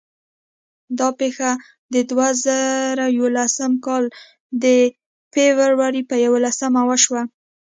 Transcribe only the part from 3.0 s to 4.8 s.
یولسم کال د